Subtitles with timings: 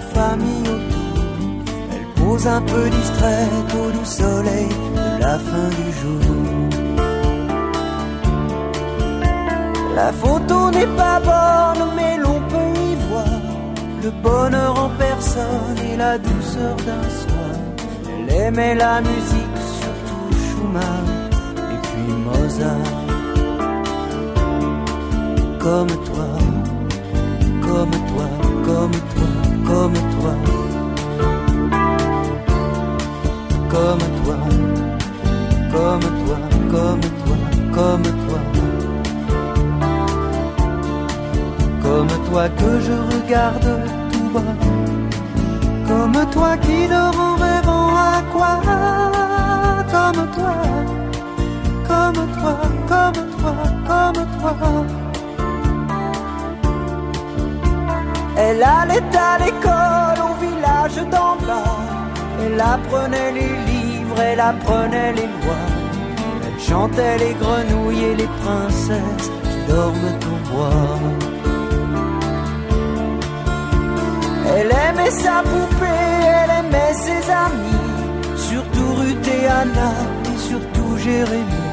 [0.00, 1.24] Famille autour.
[1.92, 6.36] Elle pose un peu distraite au doux soleil de la fin du jour.
[9.94, 13.40] La photo n'est pas bonne, mais l'on peut y voir
[14.02, 17.54] le bonheur en personne et la douceur d'un soir.
[18.08, 21.06] Elle aimait la musique, surtout Schumann
[21.72, 23.00] et puis Mozart
[25.60, 26.28] comme toi,
[27.60, 28.28] comme toi,
[28.64, 29.29] comme toi,
[29.70, 30.34] comme toi,
[33.72, 34.36] comme toi,
[35.72, 36.38] comme toi,
[36.72, 37.36] comme toi,
[37.76, 38.40] comme toi,
[41.82, 43.70] comme toi que je regarde
[44.12, 44.54] tout bas,
[45.88, 48.54] comme toi qui dort en rêvant à quoi,
[49.94, 50.54] comme toi,
[51.88, 52.56] comme toi,
[52.88, 53.54] comme toi,
[53.88, 54.54] comme toi.
[58.42, 59.49] Elle allait au
[60.90, 61.76] village d'en bas.
[62.42, 65.68] Elle apprenait les livres, elle apprenait les lois.
[66.46, 70.98] Elle chantait les grenouilles et les princesses qui dorment au bois.
[74.56, 76.10] Elle aimait sa poupée,
[76.40, 79.92] elle aimait ses amis, surtout Ruth et Anna
[80.24, 81.68] et surtout Jérémie.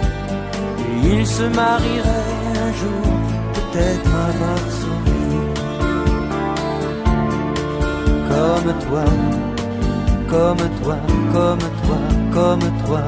[1.03, 3.07] Et ils se marieraient un jour,
[3.53, 4.86] peut-être à Varsovie.
[8.37, 9.03] Comme toi,
[10.29, 10.97] comme toi,
[11.33, 11.99] comme toi,
[12.35, 13.03] comme toi,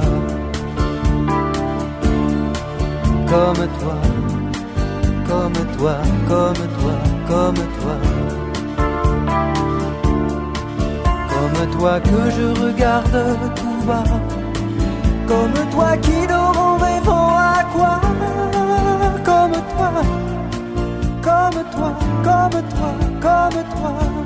[3.32, 3.98] comme toi,
[5.28, 5.96] comme toi,
[6.28, 6.96] comme toi,
[7.30, 7.96] comme toi,
[11.30, 13.18] comme toi que je regarde
[13.56, 14.04] tout bas,
[15.28, 18.02] comme toi qui dort en rêvant à quoi,
[19.24, 19.92] comme toi,
[21.22, 21.92] comme toi,
[22.24, 22.92] comme toi,
[23.22, 24.19] comme toi.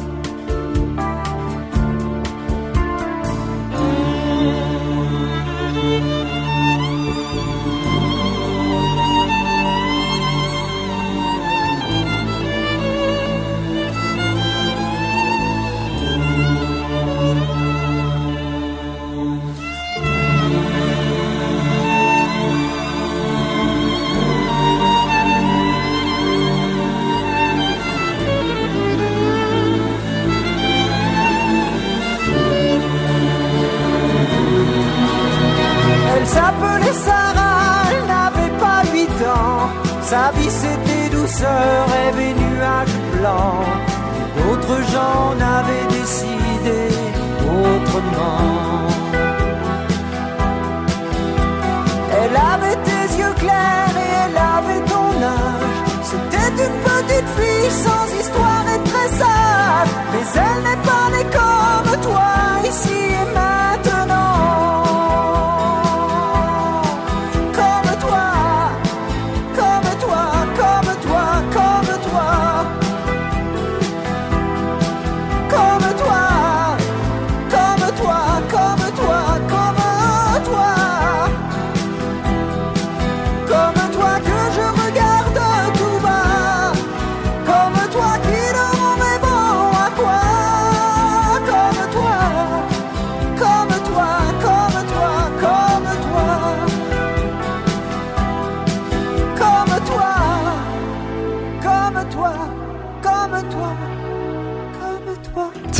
[36.83, 39.69] S'appelait Sarah, elle n'avait pas huit ans.
[40.01, 43.65] Sa vie c'était douceur, rêve et nuages blancs.
[44.37, 46.87] D'autres gens n'avaient décidé
[47.41, 48.92] autrement.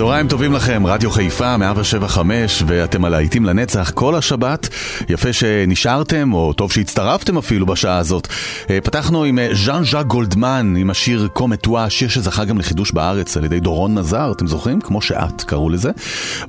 [0.04, 4.70] צהריים טובים לכם, רדיו חיפה, 175, ואתם על להיטים לנצח כל השבת.
[5.10, 8.28] יפה שנשארתם, או טוב שהצטרפתם אפילו בשעה הזאת.
[8.70, 13.38] אה, פתחנו עם אה, ז'אן ז'אק גולדמן, עם השיר קומטואה, שיר שזכה גם לחידוש בארץ
[13.38, 14.82] על ידי דורון מזר, אתם זוכרים?
[14.82, 15.92] כמו שאת קראו לזה.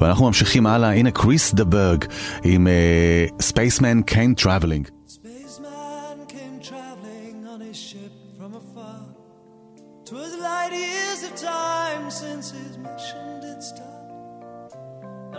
[0.00, 2.04] ואנחנו ממשיכים הלאה, הנה קריס דברג,
[2.44, 2.68] עם
[3.40, 4.88] ספייסמן קיין טראבלינג.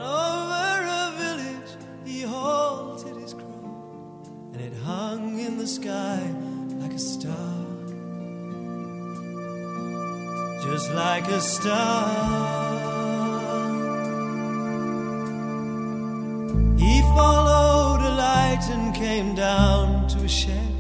[0.05, 1.71] Over a village
[2.05, 6.21] he halted his crew and it hung in the sky
[6.81, 7.55] like a star.
[10.63, 12.45] Just like a star.
[16.77, 20.75] He followed a light and came down to a shed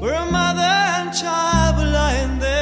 [0.00, 2.61] where a mother and child were lying there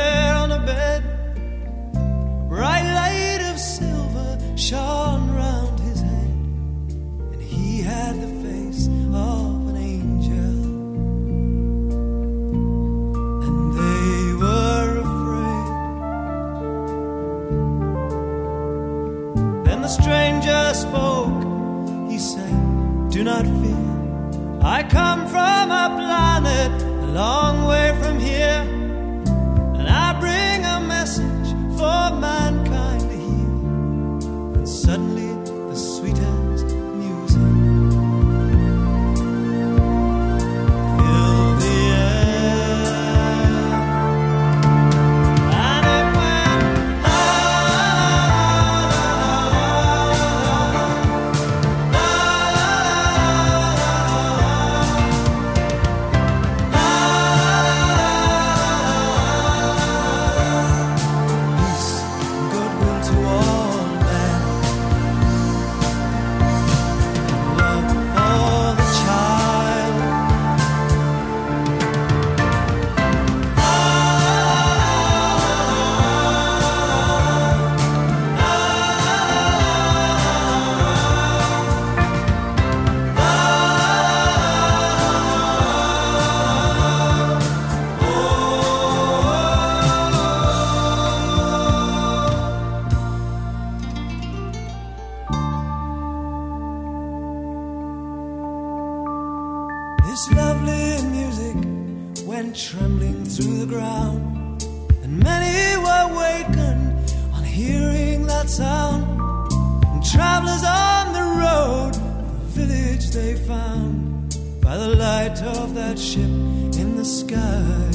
[110.20, 116.34] travelers on the road, the village they found by the light of that ship
[116.82, 117.88] in the sky,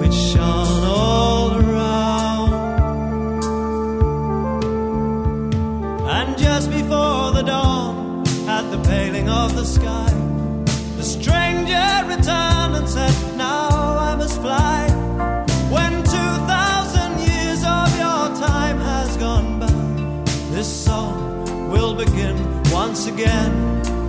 [0.00, 2.52] which shone all around.
[6.16, 10.12] And just before the dawn, at the paling of the sky,
[10.96, 13.68] the stranger returned and said, Now
[14.08, 14.89] I must fly.
[22.04, 23.99] Begin once again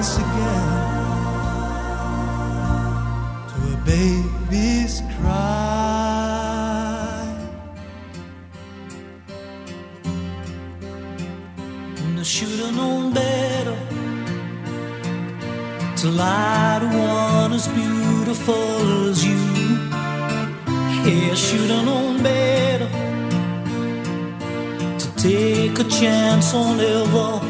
[0.00, 0.68] once again
[3.50, 6.16] to a baby's cry.
[11.98, 13.76] And I should have known better
[16.00, 19.42] to lie to one as beautiful as you.
[21.04, 22.88] Yeah, I should have known better
[25.02, 27.49] to take a chance on ever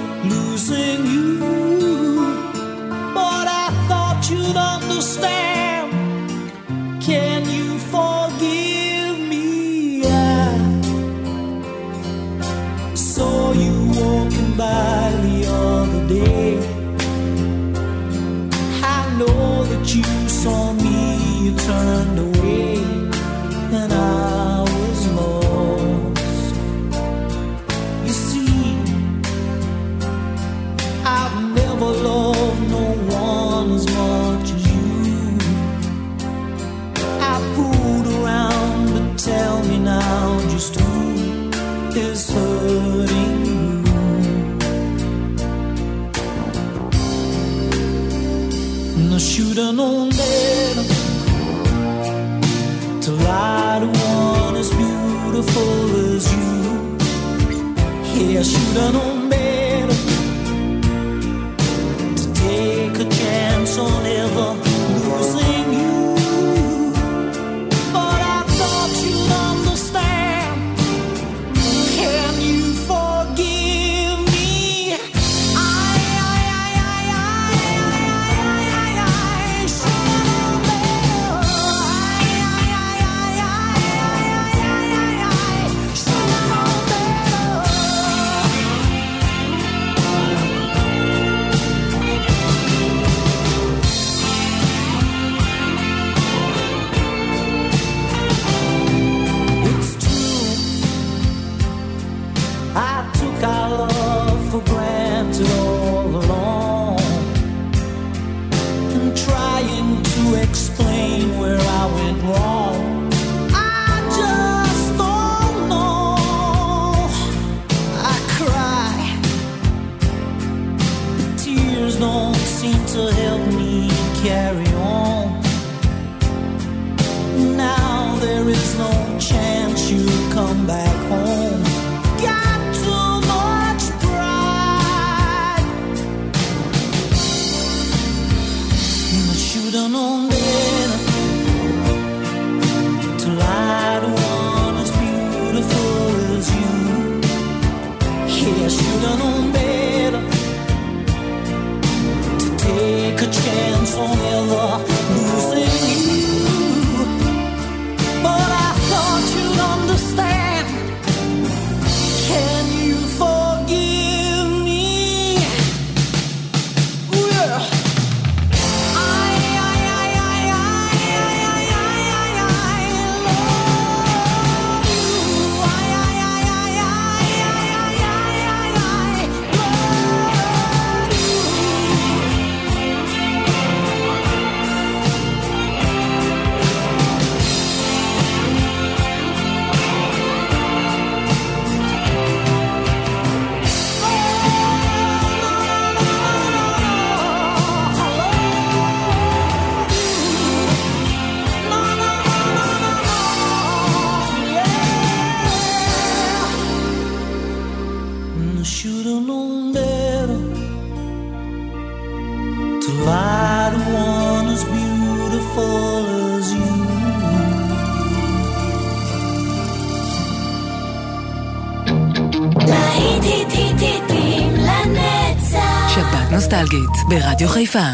[227.10, 227.86] ברדיו חיפה.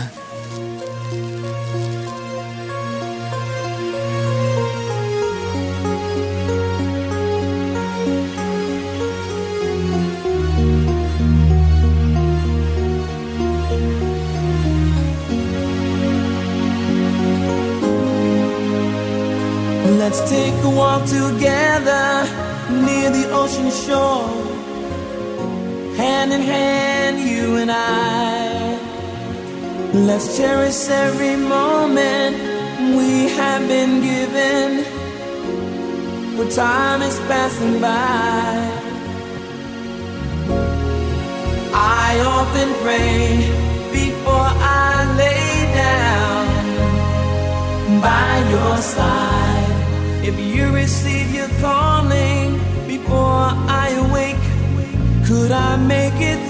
[20.00, 22.06] Let's take a walk together
[22.86, 24.28] near the ocean shore.
[26.00, 28.35] Hand in hand, you and I.
[30.06, 32.36] Let's cherish every moment
[32.96, 34.84] we have been given.
[36.36, 38.70] For time is passing by.
[41.74, 43.50] I often pray
[43.90, 44.50] before
[44.86, 46.46] I lay down
[48.00, 49.72] by your side.
[50.24, 53.50] If you receive your calling before
[53.82, 54.46] I awake,
[55.26, 56.45] could I make it?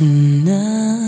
[0.00, 1.03] 嗯，呢。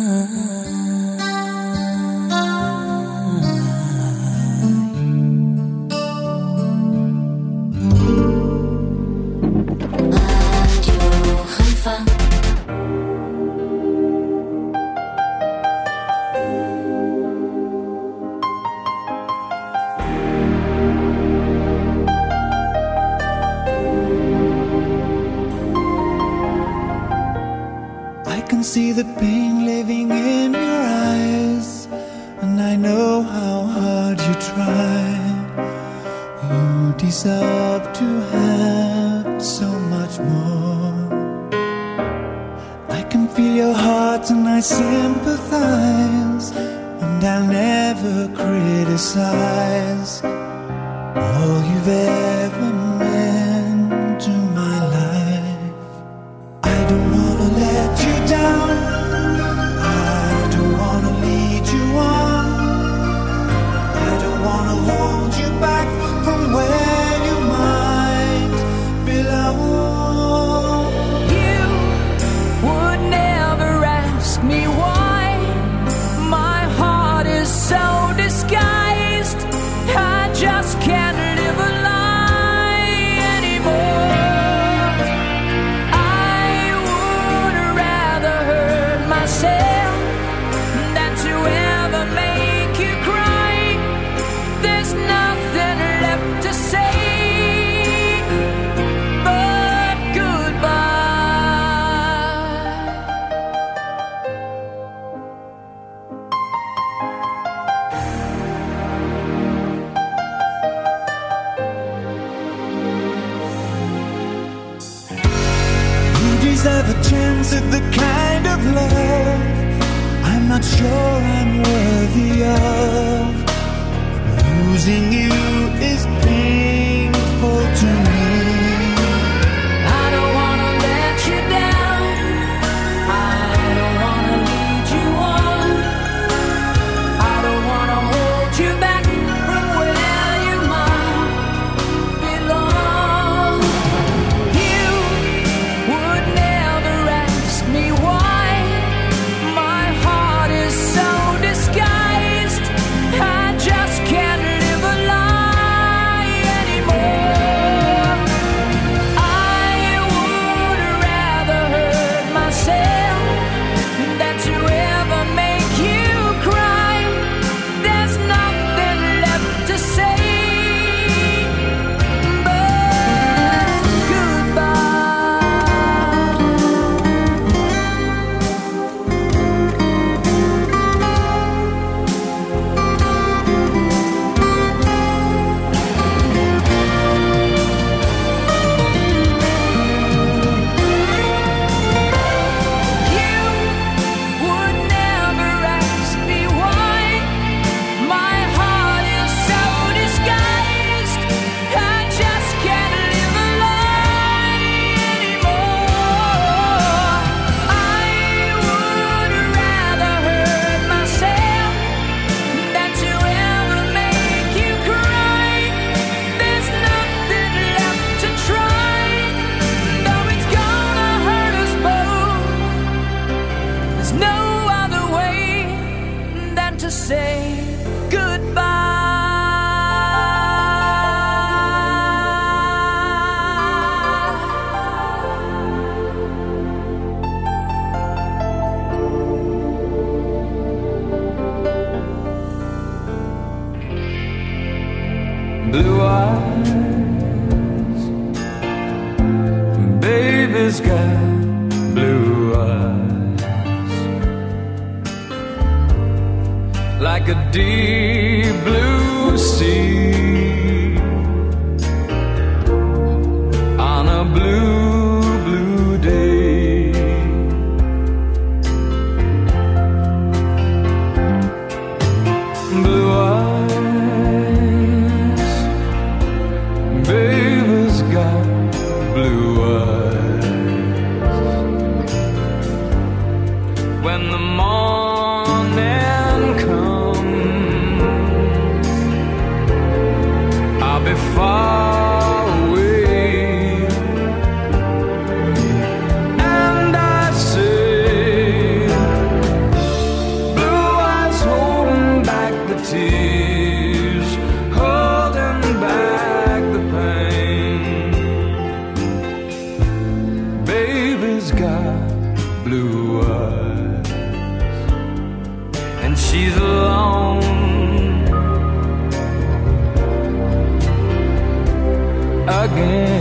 [322.77, 323.16] Again.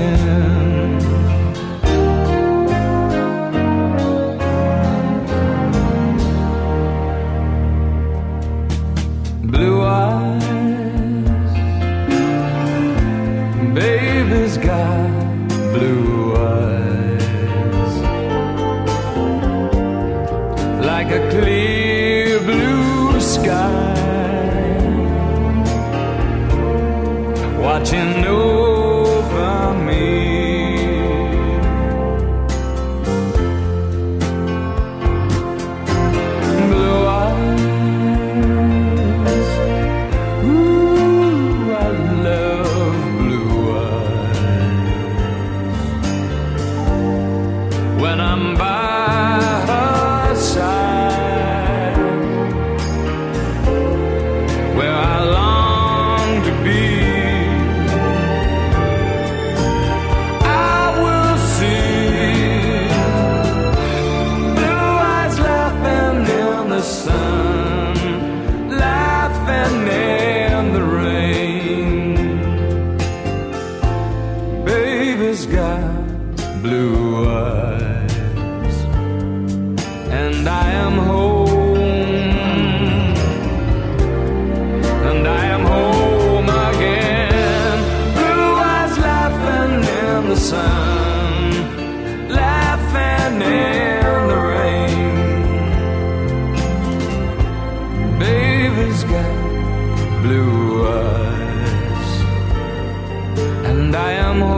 [103.96, 104.55] I am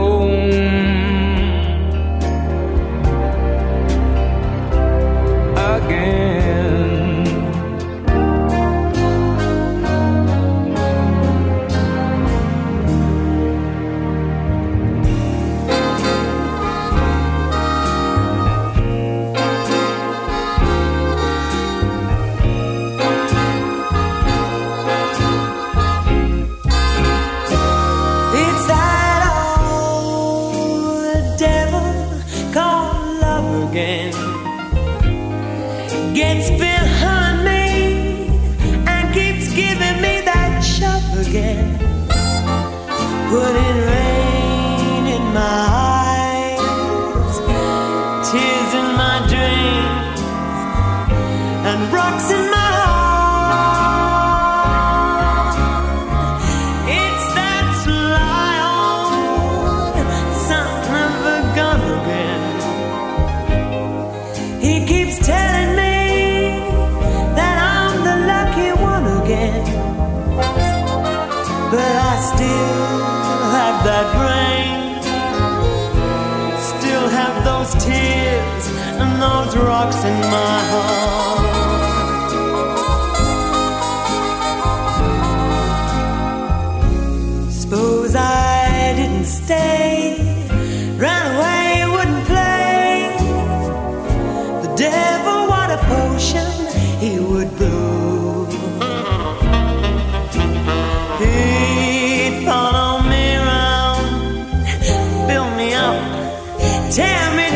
[106.90, 107.47] tear me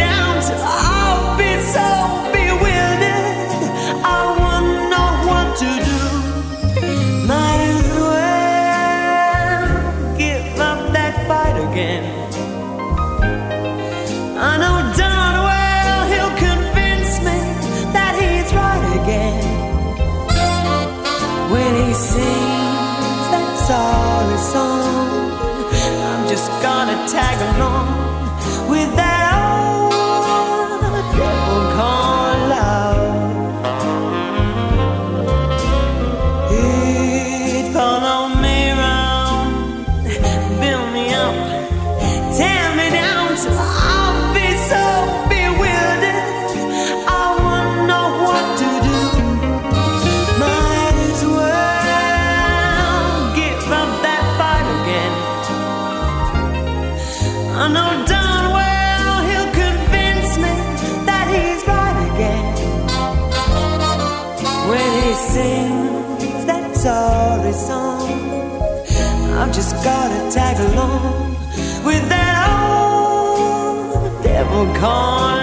[74.62, 75.41] along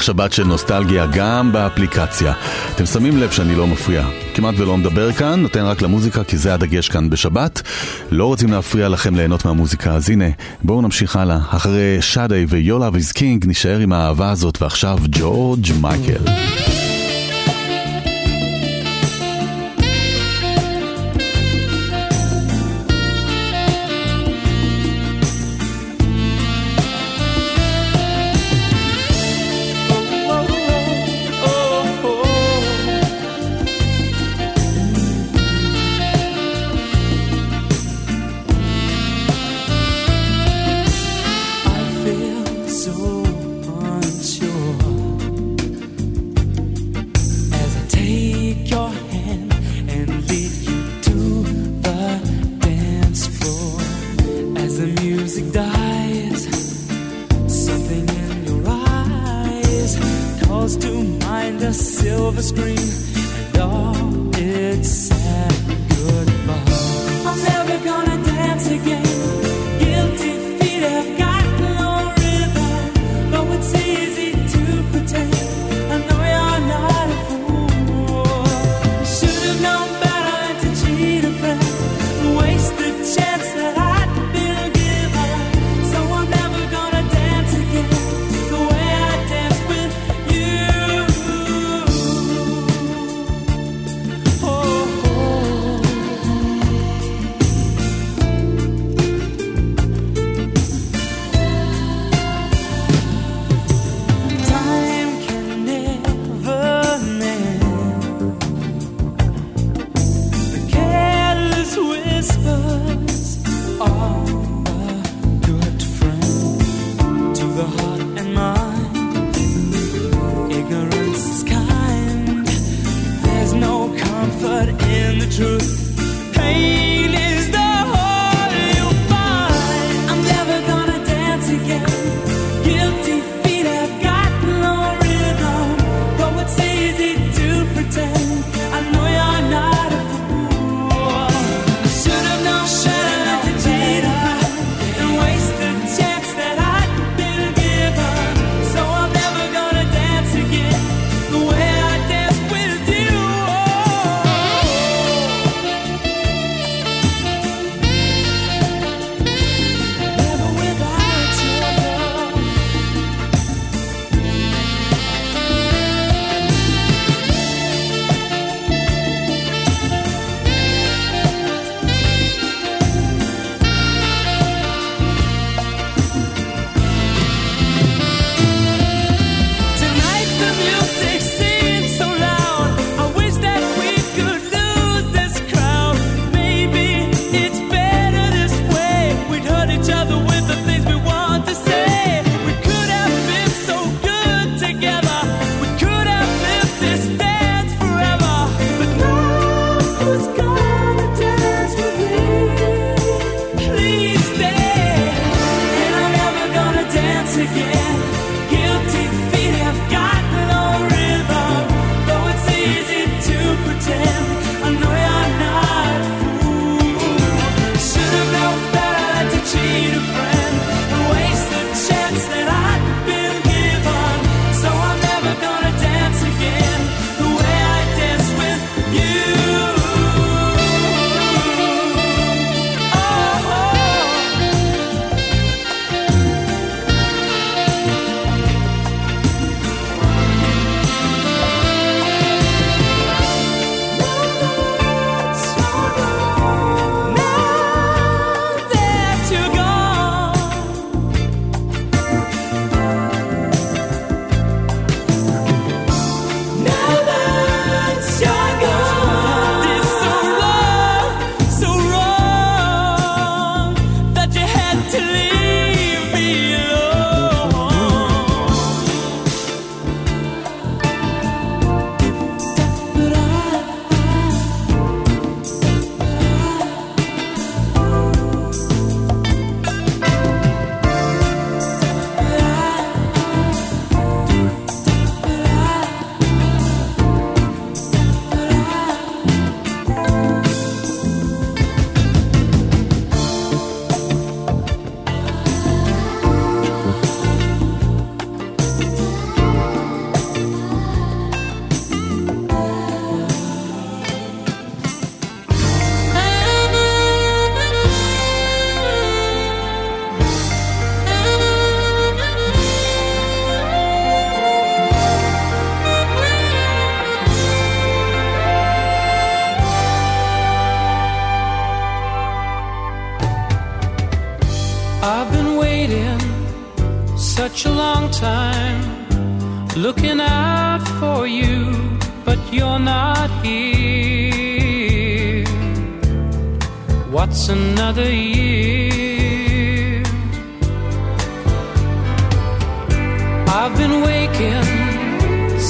[0.00, 2.32] מנצח שבת של נוסטלגיה גם באפליקציה.
[2.74, 4.06] אתם שמים לב שאני לא מפריע.
[4.34, 7.62] כמעט ולא מדבר כאן, נותן רק למוזיקה כי זה הדגש כאן בשבת.
[8.10, 10.24] לא רוצים להפריע לכם ליהנות מהמוזיקה, אז הנה,
[10.64, 11.38] בואו נמשיך הלאה.
[11.50, 16.24] אחרי שדי ויולה ויז קינג, נישאר עם האהבה הזאת, ועכשיו ג'ורג' מייקל.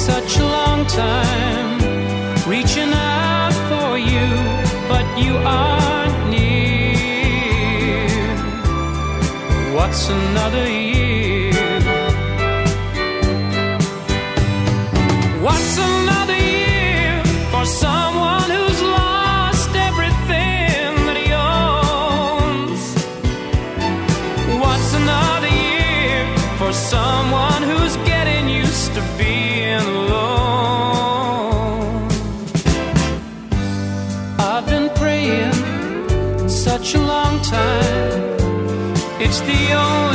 [0.01, 1.77] such a long time
[2.49, 4.27] reaching out for you,
[4.89, 8.07] but you aren't near.
[9.75, 10.90] What's another year?
[39.31, 40.10] It's the only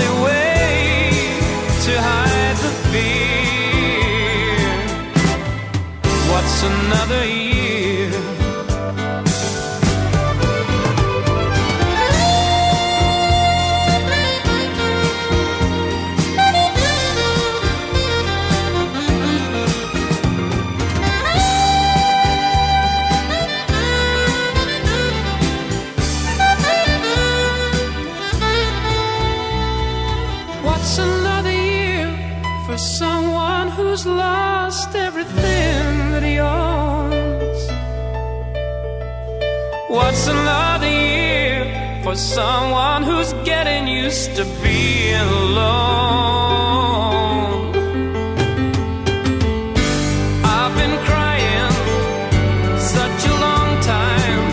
[42.07, 45.75] for someone who's getting used to being alone.
[50.57, 51.73] I've been crying
[52.79, 54.45] such a long time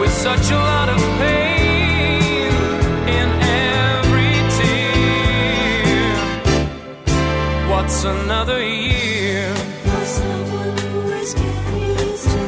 [0.00, 2.52] with such a lot of pain
[3.18, 3.28] in
[3.68, 6.16] every tear.
[7.70, 9.46] What's another year?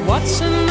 [0.08, 0.63] What's another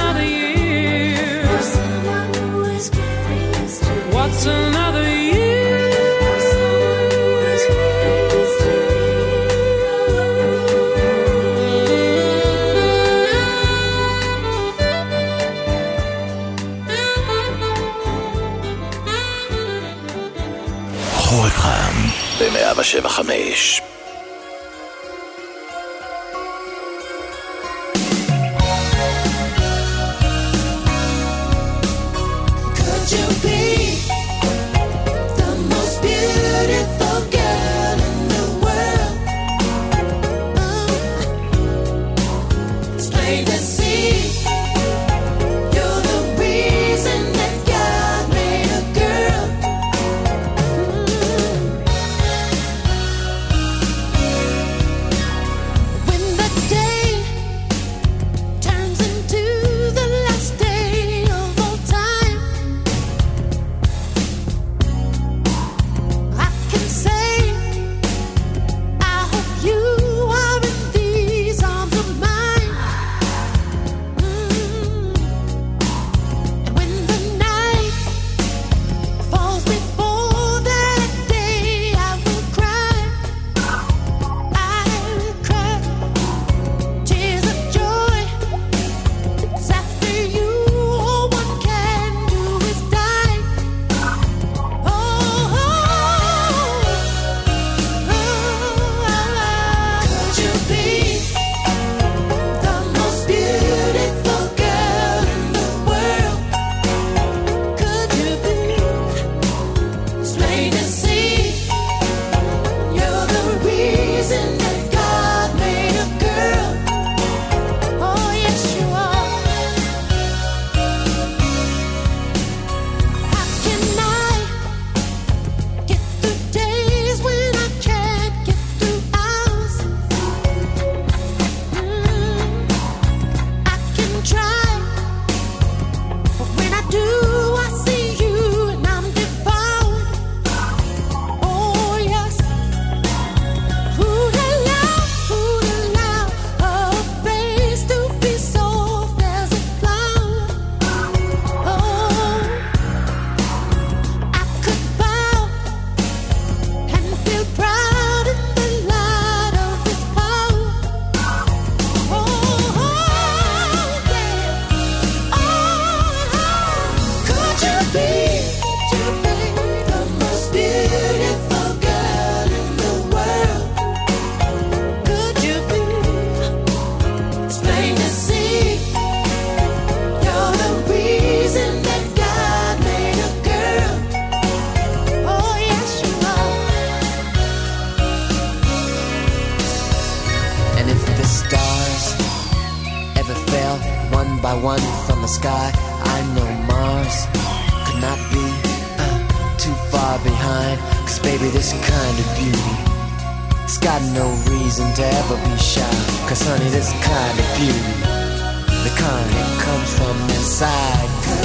[22.83, 23.92] 775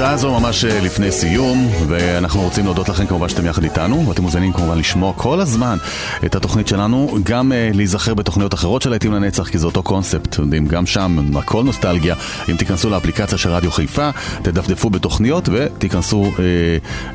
[0.00, 4.22] השעה הזו ממש אה, לפני סיום, ואנחנו רוצים להודות לכם כמובן שאתם יחד איתנו, ואתם
[4.22, 5.76] מוזמנים כמובן לשמוע כל הזמן
[6.24, 10.38] את התוכנית שלנו, גם uh, להיזכר בתוכניות אחרות של להיטים לנצח, כי זה אותו קונספט,
[10.38, 12.14] יודעים, גם שם הכל נוסטלגיה.
[12.48, 14.10] אם תיכנסו לאפליקציה של רדיו חיפה,
[14.42, 16.40] תדפדפו בתוכניות ותיכנסו uh,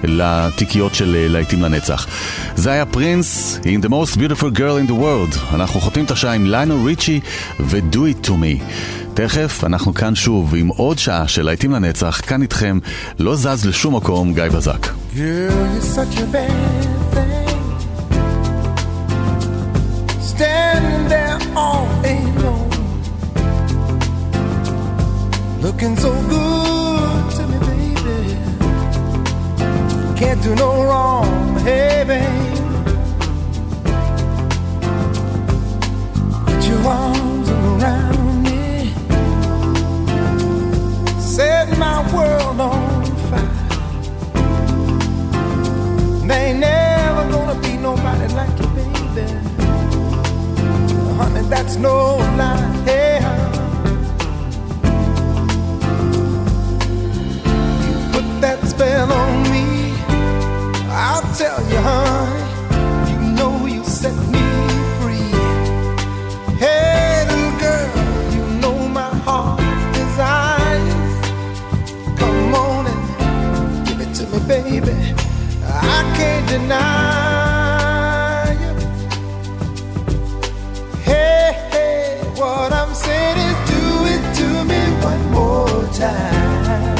[0.03, 2.07] לתיקיות של uh, להיטים לנצח.
[2.55, 5.55] זה היה פרינס, in the most beautiful girl in the world.
[5.55, 7.19] אנחנו חותמים את השעה עם ליינל ריצ'י
[7.59, 8.63] ו-do it to me.
[9.15, 12.79] תכף אנחנו כאן שוב עם עוד שעה של להיטים לנצח, כאן איתכם,
[13.19, 14.87] לא זז לשום מקום, גיא בזק.
[25.65, 28.17] Looking so good to me, baby.
[30.19, 31.29] Can't do no wrong,
[31.65, 32.57] hey, babe.
[36.45, 37.24] Put your arms
[41.77, 43.49] My world on fire.
[46.27, 49.27] There ain't never gonna be nobody like you, baby.
[51.17, 52.83] Honey, that's no lie.
[52.85, 53.19] Hey,
[57.83, 59.65] you put that spell on me.
[60.89, 62.44] I'll tell you, honey.
[74.65, 75.13] Baby.
[75.63, 76.77] I can't deny
[78.63, 78.73] you.
[81.09, 82.05] Hey, hey,
[82.39, 86.97] what I'm saying is do it to me one more time.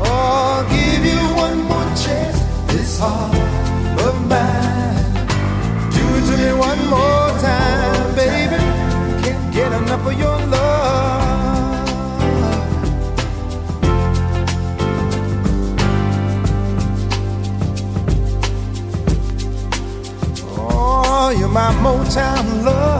[0.00, 2.38] Oh, give you one more chance,
[2.72, 3.31] this heart
[21.80, 22.91] my Motown lover.